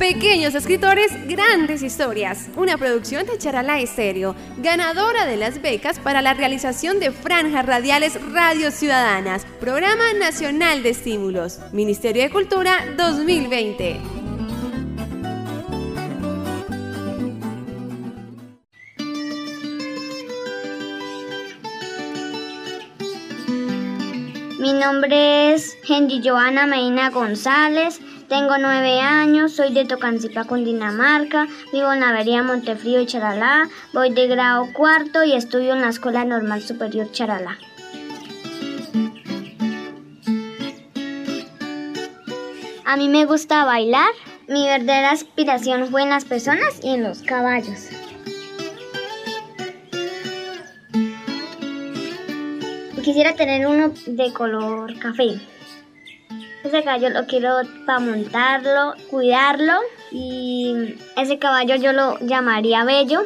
[0.00, 2.48] Pequeños escritores, grandes historias.
[2.56, 8.18] Una producción de Charalá Estéreo, ganadora de las becas para la realización de franjas radiales
[8.32, 14.00] Radio Ciudadanas, Programa Nacional de Estímulos, Ministerio de Cultura 2020.
[24.60, 28.00] Mi nombre es Henry Joana Medina González.
[28.30, 34.12] Tengo nueve años, soy de Tocancipá, Cundinamarca, vivo en la avería Montefrío y Charalá, voy
[34.12, 37.58] de grado cuarto y estudio en la Escuela Normal Superior Charalá.
[42.84, 44.12] A mí me gusta bailar.
[44.46, 47.88] Mi verdadera aspiración fue en las personas y en los caballos.
[53.02, 55.40] Quisiera tener uno de color café.
[56.70, 59.72] Ese caballo lo quiero para montarlo, cuidarlo
[60.12, 63.22] y ese caballo yo lo llamaría Bello.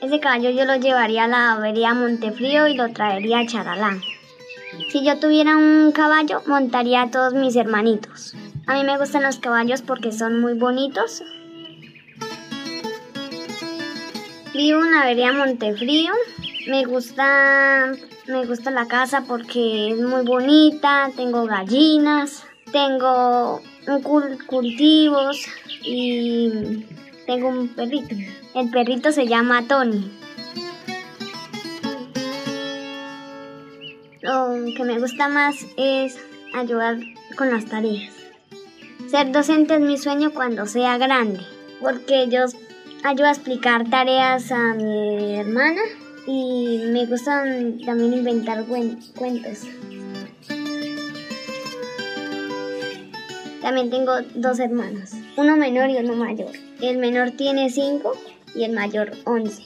[0.00, 3.98] Ese caballo yo lo llevaría a la avería Montefrío y lo traería a Charalá.
[4.92, 8.36] Si yo tuviera un caballo, montaría a todos mis hermanitos.
[8.68, 11.24] A mí me gustan los caballos porque son muy bonitos.
[14.54, 16.12] Vivo en la avería Montefrío.
[16.68, 17.90] Me gusta,
[18.28, 21.10] me gusta la casa porque es muy bonita.
[21.16, 23.60] Tengo gallinas tengo
[24.46, 25.46] cultivos
[25.82, 26.84] y
[27.26, 28.14] tengo un perrito.
[28.54, 30.10] El perrito se llama Tony.
[34.20, 36.18] Lo que me gusta más es
[36.54, 36.98] ayudar
[37.36, 38.12] con las tareas.
[39.08, 41.40] Ser docente es mi sueño cuando sea grande,
[41.80, 42.44] porque yo
[43.04, 45.80] ayudo a explicar tareas a mi hermana
[46.26, 49.66] y me gustan también inventar cuentos.
[53.68, 56.52] También tengo dos hermanos, uno menor y uno mayor.
[56.80, 58.12] El menor tiene 5
[58.54, 59.62] y el mayor 11.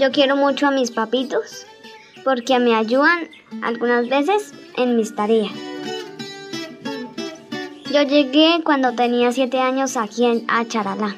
[0.00, 1.64] Yo quiero mucho a mis papitos
[2.24, 3.28] porque me ayudan
[3.62, 5.52] algunas veces en mis tareas.
[7.92, 11.14] Yo llegué cuando tenía 7 años aquí a Charalá.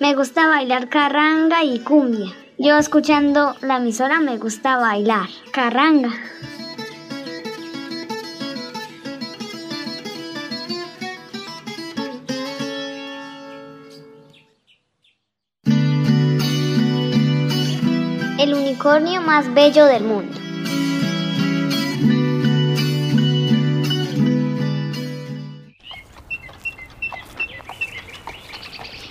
[0.00, 2.32] Me gusta bailar carranga y cumbia.
[2.56, 6.08] Yo escuchando la emisora me gusta bailar carranga.
[18.88, 20.34] Unicornio más bello del mundo.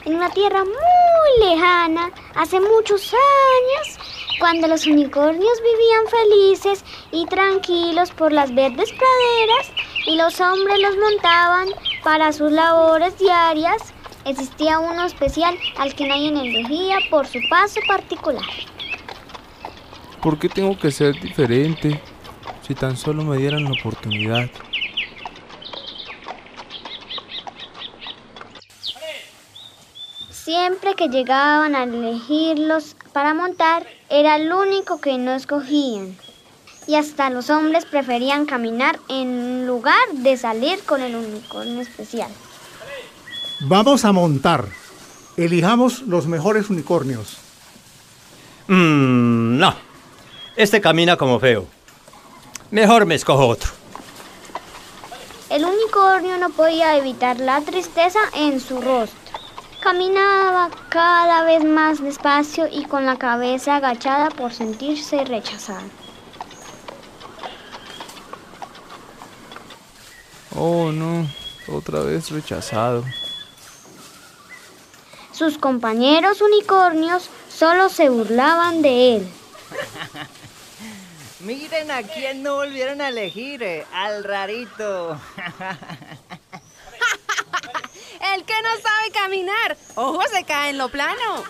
[0.05, 3.99] En una tierra muy lejana, hace muchos años,
[4.39, 9.71] cuando los unicornios vivían felices y tranquilos por las verdes praderas
[10.07, 11.67] y los hombres los montaban
[12.03, 13.93] para sus labores diarias,
[14.25, 18.43] existía uno especial al que nadie elegía por su paso particular.
[20.27, 22.01] ¿Por qué tengo que ser diferente
[22.67, 24.49] si tan solo me dieran la oportunidad?
[30.29, 36.17] Siempre que llegaban a elegirlos para montar, era el único que no escogían.
[36.87, 42.29] Y hasta los hombres preferían caminar en lugar de salir con el unicornio especial.
[43.61, 44.65] Vamos a montar.
[45.37, 47.37] Elijamos los mejores unicornios.
[48.67, 49.86] Mmm, no.
[50.57, 51.67] Este camina como feo.
[52.71, 53.69] Mejor me escojo otro.
[55.51, 59.19] El unicornio no podía evitar la tristeza en su rostro.
[59.83, 65.85] Caminaba cada vez más despacio y con la cabeza agachada por sentirse rechazado.
[70.55, 71.27] Oh, no,
[71.71, 73.03] otra vez rechazado.
[75.31, 79.31] Sus compañeros unicornios solo se burlaban de él.
[81.47, 85.11] Miren a quién no volvieron a elegir, eh, al rarito.
[88.33, 91.45] El que no sabe caminar, ojo se cae en lo plano.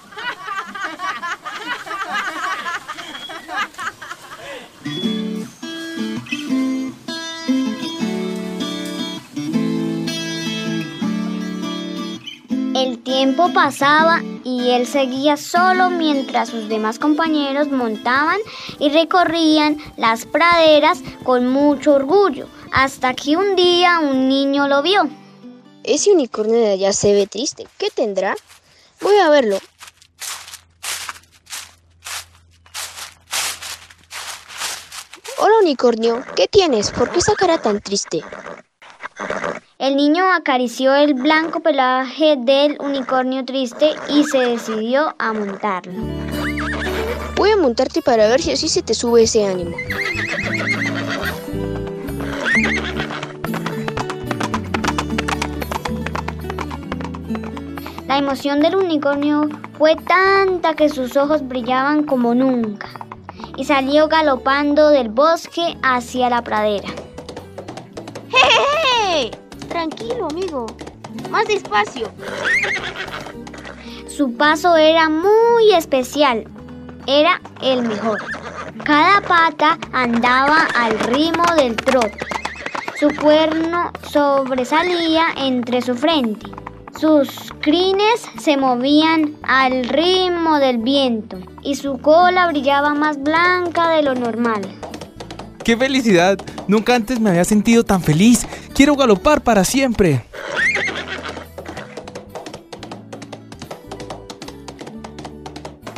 [12.75, 18.37] El tiempo pasaba y él seguía solo mientras sus demás compañeros montaban
[18.79, 25.09] y recorrían las praderas con mucho orgullo, hasta que un día un niño lo vio.
[25.83, 27.67] Ese unicornio de allá se ve triste.
[27.77, 28.37] ¿Qué tendrá?
[29.01, 29.59] Voy a verlo.
[35.39, 36.91] Hola unicornio, ¿qué tienes?
[36.91, 38.23] ¿Por qué esa cara tan triste?
[39.79, 45.93] El niño acarició el blanco pelaje del unicornio triste y se decidió a montarlo.
[47.35, 49.77] Voy a montarte para ver si así se te sube ese ánimo.
[58.07, 59.47] La emoción del unicornio
[59.77, 62.89] fue tanta que sus ojos brillaban como nunca
[63.55, 66.89] y salió galopando del bosque hacia la pradera.
[69.69, 70.65] Tranquilo, amigo.
[71.29, 72.09] Más despacio.
[74.07, 76.45] Su paso era muy especial.
[77.05, 78.19] Era el mejor.
[78.83, 82.17] Cada pata andaba al ritmo del trote.
[82.99, 86.47] Su cuerno sobresalía entre su frente.
[86.99, 94.01] Sus crines se movían al ritmo del viento y su cola brillaba más blanca de
[94.01, 94.61] lo normal.
[95.63, 96.39] ¡Qué felicidad!
[96.67, 98.47] Nunca antes me había sentido tan feliz.
[98.77, 100.23] Quiero galopar para siempre.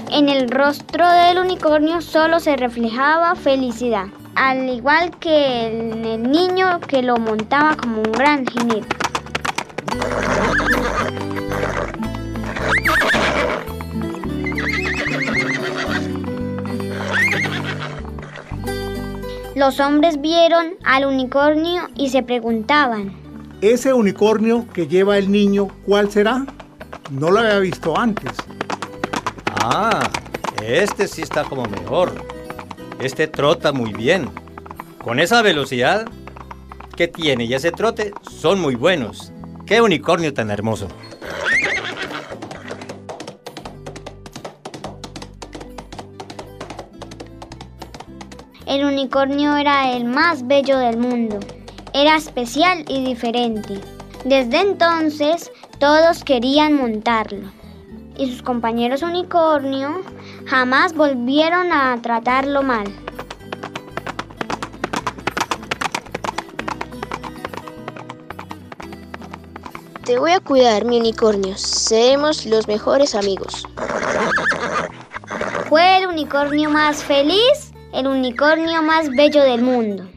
[0.10, 6.80] En el rostro del unicornio solo se reflejaba felicidad, al igual que en el niño
[6.80, 8.99] que lo montaba como un gran jinete.
[19.60, 23.14] Los hombres vieron al unicornio y se preguntaban,
[23.60, 26.46] Ese unicornio que lleva el niño, ¿cuál será?
[27.12, 28.32] No lo había visto antes.
[29.62, 30.10] Ah,
[30.64, 32.14] este sí está como mejor.
[33.02, 34.30] Este trota muy bien.
[35.04, 36.08] Con esa velocidad
[36.96, 39.34] que tiene y ese trote son muy buenos.
[39.66, 40.88] ¡Qué unicornio tan hermoso!
[48.70, 51.40] El unicornio era el más bello del mundo.
[51.96, 53.82] Era especial y diferente.
[54.26, 57.52] Desde entonces todos querían montarlo.
[58.16, 60.02] Y sus compañeros unicornio
[60.46, 62.86] jamás volvieron a tratarlo mal.
[70.06, 71.58] Te voy a cuidar, mi unicornio.
[71.58, 73.64] Seremos los mejores amigos.
[75.70, 80.08] Fue el unicornio más feliz, el unicornio más bello del mundo.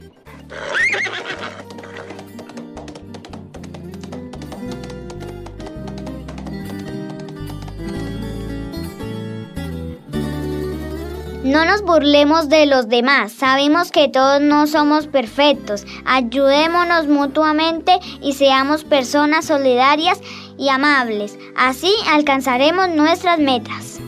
[11.45, 13.33] No nos burlemos de los demás.
[13.33, 15.85] Sabemos que todos no somos perfectos.
[16.05, 20.21] Ayudémonos mutuamente y seamos personas solidarias
[20.57, 21.37] y amables.
[21.57, 24.01] Así alcanzaremos nuestras metas.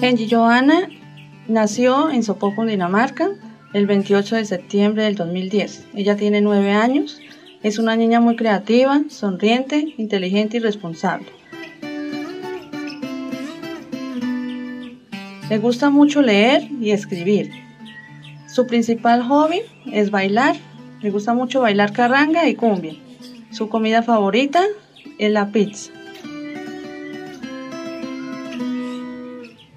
[0.00, 0.90] Kenji Johanna
[1.48, 3.30] nació en Sopoco, Dinamarca,
[3.72, 5.86] el 28 de septiembre del 2010.
[5.94, 7.18] Ella tiene nueve años,
[7.62, 11.28] es una niña muy creativa, sonriente, inteligente y responsable.
[15.48, 17.50] Le gusta mucho leer y escribir.
[18.48, 20.56] Su principal hobby es bailar.
[21.00, 22.94] Le gusta mucho bailar carranga y cumbia.
[23.50, 24.62] Su comida favorita
[25.18, 25.95] es la pizza.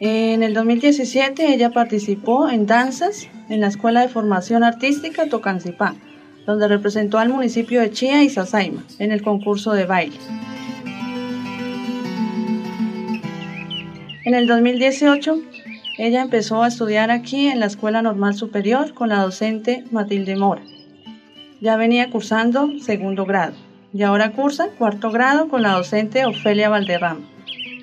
[0.01, 5.93] En el 2017 ella participó en danzas en la Escuela de Formación Artística Tocancipá,
[6.45, 10.15] donde representó al municipio de Chía y Sasaima en el concurso de baile.
[14.23, 15.41] En el 2018
[15.97, 20.61] ella empezó a estudiar aquí en la Escuela Normal Superior con la docente Matilde Mora.
[21.59, 23.55] Ya venía cursando segundo grado
[23.93, 27.38] y ahora cursa cuarto grado con la docente Ofelia Valderrama.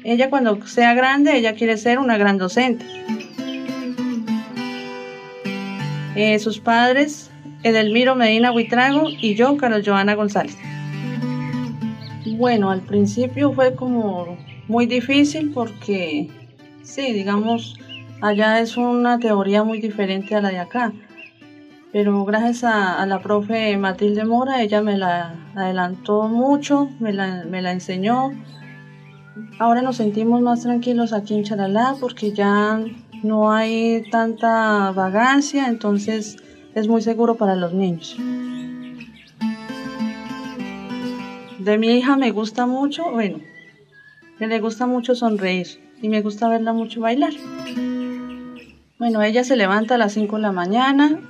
[0.08, 2.86] Ella cuando sea grande, ella quiere ser una gran docente.
[6.14, 7.32] Eh, sus padres,
[7.64, 10.56] Edelmiro Medina Huitrago y yo, Carlos Joana González.
[12.36, 16.30] Bueno, al principio fue como muy difícil porque,
[16.82, 17.76] sí, digamos,
[18.20, 20.92] allá es una teoría muy diferente a la de acá.
[21.90, 27.42] Pero gracias a, a la profe Matilde Mora, ella me la adelantó mucho, me la,
[27.50, 28.30] me la enseñó,
[29.58, 32.82] Ahora nos sentimos más tranquilos aquí en Charalá porque ya
[33.22, 36.36] no hay tanta vagancia, entonces
[36.74, 38.16] es muy seguro para los niños.
[41.58, 43.40] De mi hija me gusta mucho, bueno,
[44.38, 45.66] le gusta mucho sonreír
[46.00, 47.32] y me gusta verla mucho bailar.
[48.98, 51.20] Bueno, ella se levanta a las 5 de la mañana,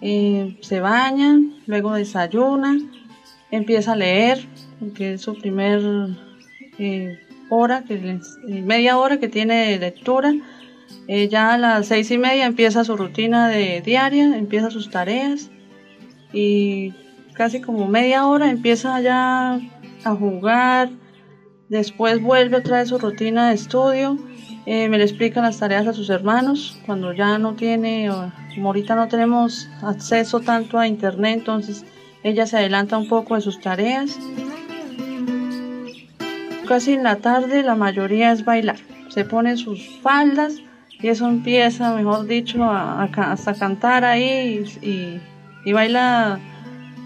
[0.00, 2.78] eh, se baña, luego desayuna,
[3.50, 4.46] empieza a leer,
[4.94, 5.82] que es su primer
[6.78, 7.18] eh,
[7.50, 10.32] hora, que media hora que tiene lectura.
[11.28, 15.50] ya a las seis y media empieza su rutina de diaria, empieza sus tareas
[16.32, 16.92] y
[17.34, 19.60] casi como media hora empieza ya
[20.04, 20.90] a jugar,
[21.68, 24.18] después vuelve otra vez su rutina de estudio,
[24.66, 28.10] eh, me le explica las tareas a sus hermanos, cuando ya no tiene,
[28.54, 31.84] como ahorita no tenemos acceso tanto a internet, entonces
[32.22, 34.18] ella se adelanta un poco de sus tareas.
[36.68, 38.76] Casi en la tarde la mayoría es bailar,
[39.08, 40.54] se pone sus faldas
[41.00, 45.20] y eso empieza, mejor dicho, hasta cantar ahí y,
[45.64, 46.38] y baila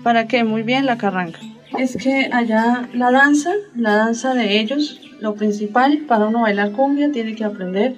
[0.05, 1.41] para que muy bien la carranca
[1.77, 7.13] es que allá la danza, la danza de ellos, lo principal para uno bailar cumbia
[7.13, 7.97] tiene que aprender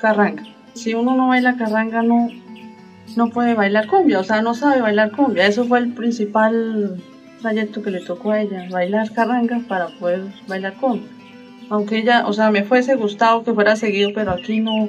[0.00, 0.42] carranga.
[0.74, 2.28] Si uno no baila carranga no,
[3.16, 5.46] no puede bailar cumbia, o sea, no sabe bailar cumbia.
[5.46, 7.02] Eso fue el principal
[7.44, 11.06] trayecto que le tocó a ella, bailar carranga para poder bailar cumbia.
[11.68, 14.88] Aunque ella, o sea, me fuese gustado que fuera seguido, pero aquí no,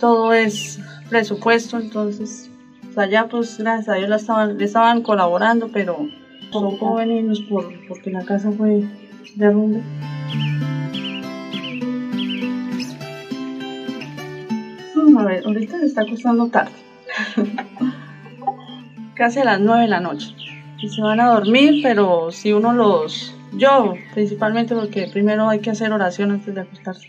[0.00, 2.50] todo es presupuesto, entonces,
[2.96, 6.08] allá pues gracias a Dios la estaban, le estaban colaborando, pero
[6.50, 8.82] tocó venirnos por, porque la casa fue
[9.36, 9.80] derrumbe.
[15.18, 16.72] a ver, ahorita se está acostando tarde.
[19.14, 20.34] Casi a las 9 de la noche.
[20.78, 23.34] Y se van a dormir, pero si uno los...
[23.52, 27.06] Yo, principalmente porque primero hay que hacer oración antes de acostarse.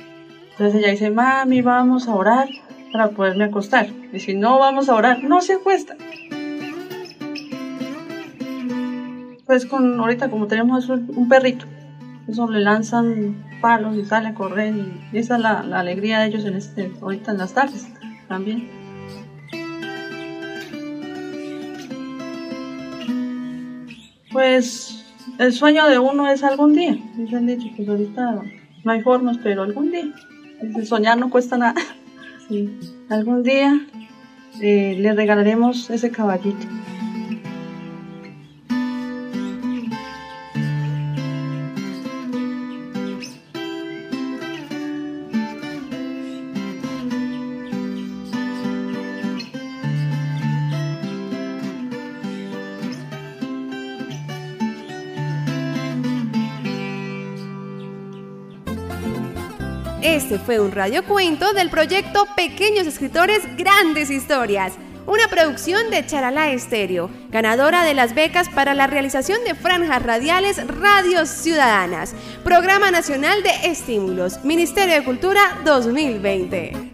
[0.52, 2.48] Entonces ella dice, mami, vamos a orar
[2.92, 3.88] para poderme acostar.
[4.14, 5.96] Y si no vamos a orar, no se acuesta.
[9.48, 11.66] pues con ahorita como tenemos un perrito,
[12.28, 16.46] eso le lanzan palos y sale a correr y esa es la, alegría de ellos
[16.46, 17.88] en este, ahorita en las tardes
[18.28, 18.70] también.
[24.38, 25.04] Pues
[25.40, 28.44] el sueño de uno es algún día, dicho, pues ahorita
[28.84, 30.14] no hay formas, pero algún día.
[30.86, 31.74] soñar no cuesta nada.
[33.10, 33.82] Algún día
[34.62, 36.68] eh, le regalaremos ese caballito.
[60.02, 64.74] Este fue un radiocuento del proyecto Pequeños Escritores Grandes Historias,
[65.08, 70.62] una producción de Charalá Estéreo, ganadora de las becas para la realización de franjas radiales
[70.68, 72.14] Radios Ciudadanas,
[72.44, 76.87] Programa Nacional de Estímulos, Ministerio de Cultura 2020.